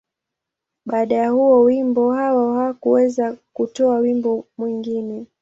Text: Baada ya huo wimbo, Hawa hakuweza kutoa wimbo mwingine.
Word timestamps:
Baada 0.85 1.15
ya 1.15 1.29
huo 1.29 1.61
wimbo, 1.63 2.13
Hawa 2.13 2.63
hakuweza 2.65 3.37
kutoa 3.53 3.97
wimbo 3.97 4.45
mwingine. 4.57 5.25